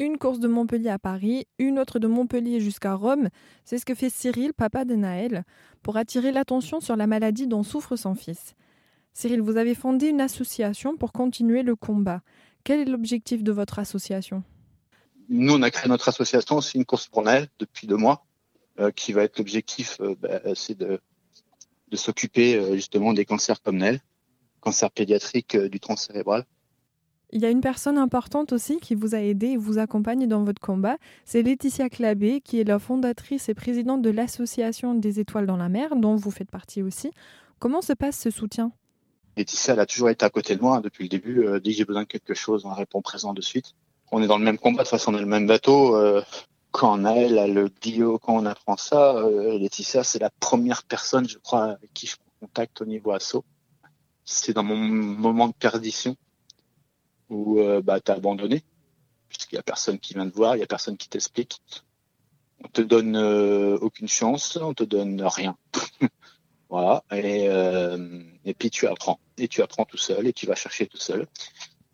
Une 0.00 0.18
course 0.18 0.40
de 0.40 0.48
Montpellier 0.48 0.88
à 0.88 0.98
Paris, 0.98 1.46
une 1.60 1.78
autre 1.78 2.00
de 2.00 2.08
Montpellier 2.08 2.58
jusqu'à 2.58 2.94
Rome. 2.94 3.28
C'est 3.64 3.78
ce 3.78 3.84
que 3.84 3.94
fait 3.94 4.10
Cyril, 4.10 4.52
papa 4.52 4.84
de 4.84 4.96
Naël, 4.96 5.44
pour 5.82 5.96
attirer 5.96 6.32
l'attention 6.32 6.80
sur 6.80 6.96
la 6.96 7.06
maladie 7.06 7.46
dont 7.46 7.62
souffre 7.62 7.94
son 7.94 8.16
fils. 8.16 8.54
Cyril, 9.12 9.40
vous 9.40 9.56
avez 9.56 9.76
fondé 9.76 10.08
une 10.08 10.20
association 10.20 10.96
pour 10.96 11.12
continuer 11.12 11.62
le 11.62 11.76
combat. 11.76 12.22
Quel 12.64 12.80
est 12.80 12.90
l'objectif 12.90 13.44
de 13.44 13.52
votre 13.52 13.78
association? 13.78 14.42
Nous, 15.28 15.54
on 15.54 15.62
a 15.62 15.70
créé 15.70 15.88
notre 15.88 16.08
association, 16.08 16.60
c'est 16.60 16.76
une 16.76 16.84
course 16.84 17.06
pour 17.06 17.22
Naël 17.22 17.46
depuis 17.60 17.86
deux 17.86 17.96
mois, 17.96 18.26
euh, 18.80 18.90
qui 18.90 19.12
va 19.12 19.22
être 19.22 19.38
l'objectif, 19.38 20.00
euh, 20.00 20.16
bah, 20.18 20.40
c'est 20.56 20.76
de, 20.76 21.00
s'occuper 21.92 22.56
euh, 22.56 22.74
justement 22.74 23.12
des 23.12 23.24
cancers 23.24 23.62
comme 23.62 23.76
Naël, 23.76 24.00
cancer 24.60 24.90
pédiatrique 24.90 25.56
du 25.56 25.78
tronc 25.78 25.94
cérébral. 25.94 26.44
Il 27.36 27.42
y 27.42 27.46
a 27.46 27.50
une 27.50 27.60
personne 27.60 27.98
importante 27.98 28.52
aussi 28.52 28.78
qui 28.78 28.94
vous 28.94 29.16
a 29.16 29.18
aidé 29.18 29.48
et 29.48 29.56
vous 29.56 29.78
accompagne 29.78 30.28
dans 30.28 30.44
votre 30.44 30.60
combat. 30.60 30.98
C'est 31.24 31.42
Laetitia 31.42 31.88
Clabé, 31.88 32.40
qui 32.40 32.60
est 32.60 32.64
la 32.64 32.78
fondatrice 32.78 33.48
et 33.48 33.54
présidente 33.54 34.02
de 34.02 34.10
l'Association 34.10 34.94
des 34.94 35.18
étoiles 35.18 35.44
dans 35.44 35.56
la 35.56 35.68
mer, 35.68 35.96
dont 35.96 36.14
vous 36.14 36.30
faites 36.30 36.52
partie 36.52 36.80
aussi. 36.80 37.10
Comment 37.58 37.82
se 37.82 37.92
passe 37.92 38.20
ce 38.20 38.30
soutien? 38.30 38.70
Laetitia, 39.36 39.74
elle 39.74 39.80
a 39.80 39.86
toujours 39.86 40.10
été 40.10 40.24
à 40.24 40.30
côté 40.30 40.54
de 40.54 40.62
moi 40.62 40.76
hein, 40.76 40.80
depuis 40.80 41.02
le 41.02 41.08
début. 41.08 41.44
Euh, 41.44 41.58
dès 41.58 41.72
que 41.72 41.76
j'ai 41.76 41.84
besoin 41.84 42.04
de 42.04 42.06
quelque 42.06 42.34
chose, 42.34 42.64
on 42.64 42.72
répond 42.72 43.02
présent 43.02 43.34
de 43.34 43.40
suite. 43.40 43.74
On 44.12 44.22
est 44.22 44.28
dans 44.28 44.38
le 44.38 44.44
même 44.44 44.58
combat, 44.58 44.84
de 44.84 44.88
toute 44.88 44.90
façon, 44.90 45.12
on 45.12 45.18
est 45.18 45.20
le 45.20 45.26
même 45.26 45.48
bateau. 45.48 45.96
Euh, 45.96 46.22
quand 46.70 47.00
on 47.00 47.04
a 47.04 47.14
elle, 47.14 47.40
a 47.40 47.48
le 47.48 47.68
bio, 47.82 48.20
quand 48.20 48.36
on 48.36 48.46
apprend 48.46 48.76
ça, 48.76 49.16
euh, 49.16 49.58
Laetitia, 49.58 50.04
c'est 50.04 50.20
la 50.20 50.30
première 50.38 50.84
personne, 50.84 51.28
je 51.28 51.38
crois, 51.38 51.64
avec 51.64 51.92
qui 51.94 52.06
je 52.06 52.14
prends 52.14 52.46
contact 52.46 52.80
au 52.80 52.84
niveau 52.84 53.10
assaut. 53.10 53.44
C'est 54.24 54.52
dans 54.52 54.62
mon 54.62 54.76
moment 54.76 55.48
de 55.48 55.54
perdition 55.54 56.14
où 57.30 57.58
euh, 57.58 57.80
bah, 57.82 58.00
tu 58.00 58.10
as 58.10 58.14
abandonné, 58.14 58.62
puisqu'il 59.28 59.56
n'y 59.56 59.60
a 59.60 59.62
personne 59.62 59.98
qui 59.98 60.14
vient 60.14 60.28
te 60.28 60.34
voir, 60.34 60.54
il 60.54 60.58
n'y 60.58 60.64
a 60.64 60.68
personne 60.68 60.96
qui 60.96 61.08
t'explique. 61.08 61.60
On 62.64 62.68
te 62.68 62.80
donne 62.80 63.16
euh, 63.16 63.76
aucune 63.80 64.08
chance, 64.08 64.56
on 64.56 64.74
te 64.74 64.84
donne 64.84 65.22
rien. 65.22 65.56
voilà, 66.70 67.04
et, 67.12 67.48
euh, 67.48 68.22
et 68.44 68.54
puis 68.54 68.70
tu 68.70 68.86
apprends. 68.86 69.18
Et 69.38 69.48
tu 69.48 69.62
apprends 69.62 69.84
tout 69.84 69.98
seul, 69.98 70.26
et 70.26 70.32
tu 70.32 70.46
vas 70.46 70.54
chercher 70.54 70.86
tout 70.86 70.98
seul. 70.98 71.26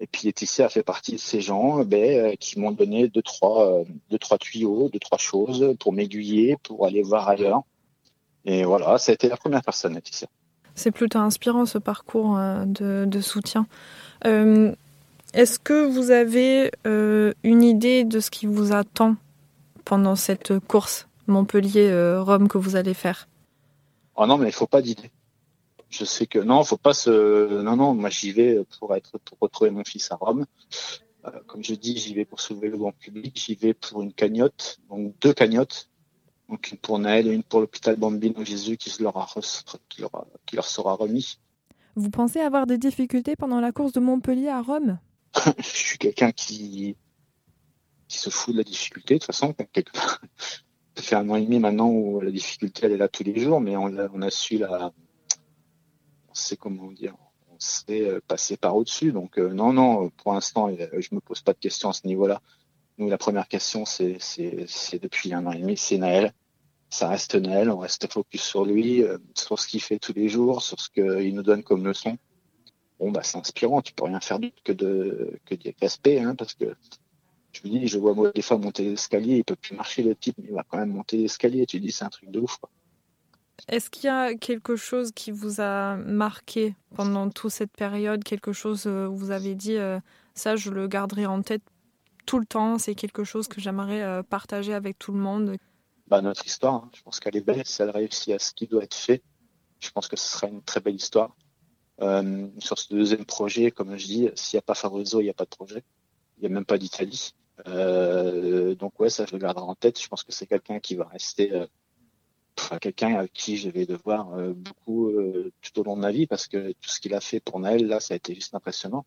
Et 0.03 0.07
puis 0.07 0.23
Laetitia 0.25 0.69
fait 0.71 0.83
partie 0.83 1.13
de 1.13 1.19
ces 1.19 1.43
gens 1.43 1.85
ben, 1.85 2.35
qui 2.39 2.59
m'ont 2.59 2.71
donné 2.71 3.09
deux 3.09 3.21
trois, 3.21 3.85
deux, 4.09 4.19
trois 4.19 4.39
tuyaux, 4.39 4.89
deux, 4.89 4.99
trois 4.99 5.19
choses 5.19 5.77
pour 5.79 5.93
m'aiguiller, 5.93 6.57
pour 6.63 6.87
aller 6.87 7.03
voir 7.03 7.29
ailleurs. 7.29 7.63
Et 8.47 8.65
voilà, 8.65 8.97
ça 8.97 9.13
a 9.13 9.15
été 9.15 9.29
la 9.29 9.37
première 9.37 9.63
personne, 9.63 9.93
Laetitia. 9.93 10.27
C'est 10.75 10.91
plutôt 10.91 11.19
inspirant 11.19 11.67
ce 11.67 11.77
parcours 11.77 12.39
de, 12.39 13.05
de 13.05 13.21
soutien. 13.21 13.67
Euh, 14.27 14.75
est-ce 15.35 15.59
que 15.59 15.87
vous 15.87 16.11
avez 16.11 16.71
euh, 16.87 17.33
une 17.43 17.63
idée 17.63 18.05
de 18.05 18.21
ce 18.21 18.31
qui 18.31 18.47
vous 18.47 18.73
attend 18.73 19.17
pendant 19.85 20.17
cette 20.17 20.59
course 20.61 21.09
Montpellier-Rome 21.27 22.49
que 22.49 22.59
vous 22.59 22.77
allez 22.77 22.95
faire? 22.95 23.29
Oh 24.17 24.27
non, 24.27 24.39
mais 24.39 24.49
il 24.49 24.53
faut 24.53 24.67
pas 24.67 24.83
d'idée. 24.83 25.11
Je 25.89 26.05
sais 26.05 26.27
que 26.27 26.39
non, 26.39 26.63
faut 26.63 26.77
pas 26.77 26.95
se. 26.95 27.63
Non, 27.63 27.77
non, 27.77 27.95
moi 27.95 28.11
j'y 28.11 28.33
vais 28.33 28.61
pour 28.79 28.95
être 28.95 29.19
pour 29.19 29.39
retrouver 29.41 29.71
mon 29.71 29.85
fils 29.85 30.11
à 30.13 30.17
Rome. 30.17 30.47
Euh, 31.27 31.31
comme 31.47 31.63
je 31.65 31.75
dis, 31.75 31.97
j'y 31.97 32.15
vais 32.15 32.25
pour 32.25 32.41
sauver 32.41 32.69
le 32.69 32.79
grand 32.79 32.93
public. 32.93 33.41
J'y 33.45 33.55
vais 33.55 33.75
pour 33.75 34.03
une 34.03 34.13
cagnotte, 34.13 34.79
donc 34.89 35.15
deux 35.21 35.33
cagnottes, 35.33 35.91
donc 36.49 36.71
une 36.71 36.79
pour 36.79 36.99
Naël 36.99 37.27
et 37.27 37.33
une 37.33 37.43
pour 37.43 37.61
l'hôpital 37.61 37.97
Bambino 37.97 38.45
Jésus 38.45 38.77
qui 38.77 39.03
leur, 39.03 39.17
a, 39.17 39.27
qui, 39.89 40.01
leur 40.01 40.27
qui 40.47 40.57
leur 40.57 40.67
sera 40.67 40.95
remis. 40.95 41.39
Vous 41.97 42.11
pensez 42.11 42.41
avoir 42.41 42.67
des 42.67 42.79
difficultés 42.79 43.37
pendant 43.37 43.61
la 43.61 43.73
course 43.73 43.93
de 43.93 44.01
Montpellier 44.01 44.49
à 44.49 44.63
Rome? 44.63 44.99
je 45.59 45.63
suis 45.63 45.99
quelqu'un 45.99 46.33
qui, 46.33 46.97
qui 48.09 48.19
se 48.19 48.31
fout 48.31 48.53
de 48.53 48.59
la 48.59 48.65
difficulté, 48.65 49.15
de 49.15 49.19
toute 49.19 49.27
façon. 49.27 49.55
Ça 50.97 51.03
fait 51.03 51.17
un 51.17 51.31
an 51.31 51.37
et 51.37 51.43
demi 51.43 51.61
maintenant 51.61 51.89
où 51.89 52.21
la 52.21 52.31
difficulté, 52.31 52.87
elle 52.87 52.93
est 52.93 52.97
là 52.97 53.09
tous 53.09 53.23
les 53.23 53.39
jours, 53.39 53.61
mais 53.61 53.77
on 53.77 53.87
a, 53.87 54.31
su 54.31 54.59
la, 54.59 54.93
on 56.29 56.35
sait 56.35 56.57
comment 56.57 56.91
dire, 56.91 57.15
on 57.49 57.57
sait 57.59 58.09
euh, 58.09 58.21
passer 58.27 58.57
par 58.57 58.77
au-dessus. 58.77 59.13
Donc, 59.13 59.39
euh, 59.39 59.53
non, 59.53 59.73
non, 59.73 60.11
pour 60.11 60.35
l'instant, 60.35 60.69
je 60.71 61.15
me 61.15 61.21
pose 61.21 61.41
pas 61.43 61.53
de 61.53 61.59
questions 61.59 61.89
à 61.89 61.93
ce 61.93 62.07
niveau-là. 62.07 62.43
Nous, 62.99 63.09
la 63.09 63.19
première 63.19 63.49
question, 63.49 63.87
c'est 63.87 64.19
depuis 65.01 65.33
un 65.33 65.47
an 65.47 65.53
et 65.53 65.61
demi, 65.61 65.77
c'est 65.77 65.97
Naël. 65.97 66.35
Ça 66.91 67.09
reste 67.09 67.37
Naël, 67.37 67.71
on 67.71 67.79
reste 67.79 68.13
focus 68.13 68.43
sur 68.43 68.65
lui, 68.65 69.05
euh, 69.05 69.17
sur 69.35 69.59
ce 69.59 69.69
qu'il 69.69 69.81
fait 69.81 70.01
tous 70.01 70.13
les 70.13 70.29
jours, 70.29 70.61
sur 70.61 70.81
ce 70.81 70.91
qu'il 70.91 71.35
nous 71.35 71.43
donne 71.43 71.63
comme 71.63 71.87
leçon 71.87 72.19
bon 73.01 73.11
bah 73.11 73.23
c'est 73.23 73.39
inspirant, 73.39 73.83
tu 73.83 73.93
peux 73.95 74.05
rien 74.05 74.21
faire 74.21 74.39
d'autre 74.39 74.63
que 74.63 74.73
de 74.73 75.41
que 75.47 75.55
dire 75.55 75.73
respect, 75.81 76.21
hein, 76.21 76.35
parce 76.37 76.55
que 76.55 76.77
je 77.53 77.61
me 77.65 77.71
dis, 77.71 77.89
je 77.89 77.99
vois 77.99 78.15
moi 78.15 78.31
des 78.33 78.43
fois 78.43 78.59
monter 78.59 78.85
l'escalier, 78.85 79.39
il 79.39 79.45
peut 79.45 79.57
plus 79.57 79.75
marcher 79.75 80.03
le 80.03 80.15
type, 80.15 80.37
mais 80.39 80.49
il 80.49 80.55
va 80.55 80.65
quand 80.69 80.79
même 80.79 80.93
monter 80.93 81.17
l'escalier. 81.17 81.67
Tu 81.67 81.81
dis 81.81 81.91
c'est 81.91 82.05
un 82.05 82.11
truc 82.11 82.31
de 82.31 82.39
ouf. 82.39 82.59
Est-ce 83.69 83.91
qu'il 83.91 84.05
y 84.05 84.09
a 84.09 84.35
quelque 84.35 84.77
chose 84.77 85.11
qui 85.13 85.31
vous 85.31 85.61
a 85.61 85.97
marqué 85.97 86.75
pendant 86.95 87.29
toute 87.31 87.51
cette 87.51 87.73
période, 87.73 88.25
quelque 88.25 88.53
chose 88.53 88.85
euh, 88.87 89.07
où 89.07 89.17
vous 89.17 89.31
avez 89.31 89.55
dit 89.55 89.77
euh, 89.77 89.99
ça, 90.35 90.57
je 90.57 90.71
le 90.71 90.87
garderai 90.89 91.27
en 91.27 91.43
tête 91.43 91.63
tout 92.27 92.39
le 92.39 92.47
temps, 92.47 92.79
c'est 92.79 92.95
quelque 92.95 93.25
chose 93.25 93.49
que 93.49 93.61
j'aimerais 93.61 94.03
euh, 94.03 94.23
partager 94.23 94.73
avec 94.73 94.99
tout 94.99 95.13
le 95.13 95.19
monde? 95.19 95.57
Bah, 96.07 96.23
Notre 96.23 96.47
histoire, 96.47 96.75
hein. 96.75 96.91
je 96.95 97.03
pense 97.03 97.21
qu'elle 97.21 97.37
est 97.37 97.41
belle, 97.45 97.67
si 97.67 97.83
elle 97.83 97.91
réussit 97.91 98.35
à 98.35 98.39
ce 98.39 98.53
qui 98.53 98.67
doit 98.67 98.85
être 98.85 98.95
fait, 98.95 99.23
je 99.81 99.91
pense 99.91 100.09
que 100.09 100.17
ce 100.17 100.29
sera 100.29 100.47
une 100.47 100.63
très 100.63 100.81
belle 100.81 100.95
histoire. 100.95 101.35
Euh, 102.01 102.49
sur 102.59 102.79
ce 102.79 102.95
deuxième 102.95 103.25
projet, 103.25 103.71
comme 103.71 103.97
je 103.97 104.07
dis, 104.07 104.29
s'il 104.35 104.57
n'y 104.57 104.61
a 104.61 104.63
pas 104.63 104.75
Fabrizio, 104.75 105.21
il 105.21 105.25
n'y 105.25 105.31
a 105.31 105.35
pas 105.35 105.45
de 105.45 105.51
projet. 105.51 105.85
Il 106.39 106.41
n'y 106.43 106.47
a 106.47 106.51
même 106.51 106.65
pas 106.65 106.79
d'Italie. 106.79 107.35
Euh, 107.67 108.75
donc 108.75 108.99
ouais, 109.01 109.11
ça 109.11 109.27
je 109.27 109.33
le 109.33 109.39
garderai 109.39 109.65
en 109.65 109.75
tête. 109.75 110.01
Je 110.01 110.09
pense 110.09 110.23
que 110.23 110.33
c'est 110.33 110.47
quelqu'un 110.47 110.81
qui 110.81 110.95
va 110.95 111.05
rester, 111.05 111.53
euh, 111.53 111.67
quelqu'un 112.81 113.17
avec 113.17 113.33
qui 113.33 113.57
je 113.57 113.69
vais 113.69 113.87
devoir 113.87 114.33
euh, 114.35 114.53
beaucoup 114.55 115.09
euh, 115.09 115.53
tout 115.61 115.81
au 115.81 115.85
long 115.85 115.97
de 115.97 116.03
ma 116.03 116.11
vie 116.11 116.27
parce 116.27 116.47
que 116.47 116.73
tout 116.73 116.89
ce 116.89 117.01
qu'il 117.01 117.15
a 117.15 117.21
fait 117.21 117.41
pour 117.41 117.61
Naël 117.61 117.87
là, 117.87 118.01
ça 118.01 118.15
a 118.15 118.17
été 118.17 118.35
juste 118.35 118.55
impressionnant. 118.55 119.05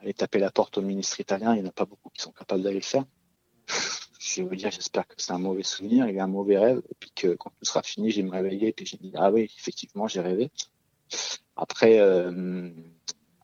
Aller 0.00 0.14
taper 0.14 0.38
la 0.38 0.50
porte 0.50 0.78
au 0.78 0.82
ministre 0.82 1.20
italien, 1.20 1.54
il 1.54 1.62
n'y 1.62 1.66
en 1.66 1.70
a 1.70 1.72
pas 1.72 1.86
beaucoup 1.86 2.10
qui 2.10 2.22
sont 2.22 2.32
capables 2.32 2.62
d'aller 2.62 2.76
le 2.76 2.82
faire. 2.82 3.04
je 4.18 4.42
vais 4.42 4.48
vous 4.48 4.56
dire, 4.56 4.70
j'espère 4.70 5.06
que 5.06 5.14
c'est 5.16 5.32
un 5.32 5.38
mauvais 5.38 5.62
souvenir, 5.62 6.08
il 6.08 6.16
y 6.16 6.20
a 6.20 6.24
un 6.24 6.28
mauvais 6.28 6.58
rêve, 6.58 6.82
et 6.90 6.94
puis 6.98 7.10
que 7.14 7.34
quand 7.34 7.50
tout 7.50 7.64
sera 7.64 7.82
fini, 7.82 8.10
j'ai 8.10 8.22
me 8.22 8.30
réveiller, 8.30 8.68
et 8.68 8.72
puis 8.72 8.86
j'ai 8.86 8.98
dit 8.98 9.12
ah 9.14 9.30
oui, 9.30 9.50
effectivement, 9.56 10.06
j'ai 10.08 10.20
rêvé. 10.20 10.50
Après, 11.56 12.00
euh, 12.00 12.70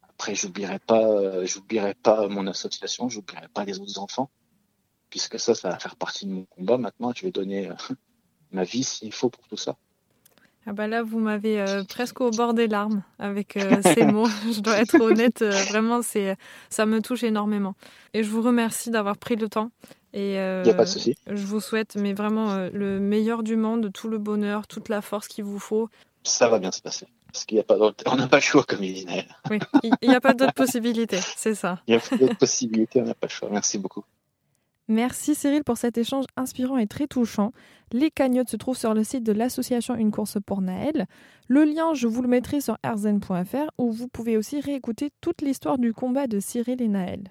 après, 0.09 0.35
j'oublierai 0.35 0.79
pas, 0.81 1.45
j'oublierai 1.45 1.95
pas 1.95 2.29
mon 2.29 2.47
association, 2.47 3.09
j'oublierai 3.09 3.49
pas 3.55 3.65
les 3.65 3.79
autres 3.79 3.99
enfants, 3.99 4.31
puisque 5.11 5.39
ça, 5.39 5.55
ça 5.55 5.71
va 5.71 5.79
faire 5.79 5.97
partie 5.97 6.27
de 6.27 6.33
mon 6.33 6.45
combat. 6.45 6.77
Maintenant, 6.77 7.13
je 7.15 7.23
vais 7.23 7.31
donner 7.31 7.69
euh, 7.69 7.75
ma 8.53 8.65
vie 8.65 8.85
s'il 8.85 9.13
faut 9.13 9.31
pour 9.31 9.47
tout 9.49 9.57
ça. 9.57 9.77
Ah 10.67 10.75
bah 10.75 10.87
là, 10.87 11.03
vous 11.03 11.21
m'avez 11.21 11.59
euh, 11.59 11.85
presque 11.85 12.21
au 12.21 12.31
bord 12.31 12.53
des 12.53 12.69
larmes 12.69 13.03
avec 13.19 13.55
ces 13.95 14.05
mots. 14.05 14.27
je 14.53 14.61
dois 14.61 14.79
être 14.79 15.01
honnête, 15.01 15.43
vraiment, 15.43 16.03
c'est, 16.03 16.37
ça 16.69 16.87
me 16.87 17.01
touche 17.01 17.23
énormément. 17.23 17.77
Et 18.13 18.25
je 18.25 18.31
vous 18.31 18.43
remercie 18.43 18.91
d'avoir 18.91 19.17
pris 19.17 19.37
le 19.37 19.49
temps. 19.49 19.71
Et 20.13 20.39
a 20.39 20.75
pas 20.75 20.85
de 20.85 20.89
souci. 20.89 21.15
Je 21.29 21.47
vous 21.47 21.61
souhaite, 21.61 21.95
mais 21.95 22.13
vraiment 22.13 22.69
le 22.73 22.99
meilleur 22.99 23.45
du 23.45 23.55
monde, 23.55 23.93
tout 23.93 24.09
le 24.09 24.19
bonheur, 24.19 24.67
toute 24.67 24.89
la 24.89 25.01
force 25.01 25.29
qu'il 25.29 25.45
vous 25.45 25.61
faut. 25.61 25.89
Ça 26.23 26.49
va 26.49 26.59
bien 26.59 26.71
se 26.71 26.83
passer. 26.83 27.07
Parce 27.33 27.45
qu'il 27.45 27.57
n'y 27.57 27.61
a 27.61 27.65
pas 27.65 27.77
on 27.79 28.17
n'a 28.17 28.27
pas 28.27 28.37
le 28.39 28.43
choix, 28.43 28.65
comme 28.65 28.83
il 28.83 28.93
dit 28.93 29.07
Oui, 29.51 29.59
il 30.03 30.09
n'y 30.09 30.15
a 30.15 30.21
pas 30.21 30.35
d'autres 30.35 30.53
possibilités, 30.53 31.21
c'est 31.37 31.55
ça. 31.55 31.81
Il 31.87 31.93
n'y 31.93 31.97
a 31.97 32.01
pas 32.01 32.17
d'autres 32.17 32.39
possibilités, 32.39 33.01
on 33.01 33.05
n'a 33.05 33.15
pas 33.15 33.29
le 33.29 33.33
choix. 33.33 33.49
Merci 33.51 33.79
beaucoup. 33.79 34.05
Merci 34.89 35.37
Cyril 35.37 35.63
pour 35.63 35.79
cet 35.79 35.99
échange 35.99 36.25
inspirant 36.37 36.77
et 36.77 36.89
très 36.89 37.07
touchant. 37.07 37.53
Les 37.93 38.11
cagnottes 38.11 38.51
se 38.51 38.57
trouvent 38.57 38.77
sur 38.77 38.93
le 38.93 39.05
site 39.05 39.23
de 39.23 39.31
l'association 39.31 39.95
Une 39.95 40.11
course 40.11 40.39
pour 40.45 40.61
Naël. 40.61 41.07
Le 41.47 41.63
lien, 41.63 41.95
je 41.95 42.09
vous 42.09 42.23
le 42.23 42.29
mettrai 42.29 42.61
sur 42.61 42.77
erzen.fr 42.83 43.71
où 43.79 43.93
vous 43.93 44.09
pouvez 44.09 44.37
aussi 44.37 44.61
réécouter 44.61 45.11
toute 45.21 45.43
l'histoire 45.43 45.79
du 45.79 45.93
combat 45.93 46.27
de 46.27 46.41
Cyril 46.41 46.83
et 46.83 46.89
Naël. 46.89 47.31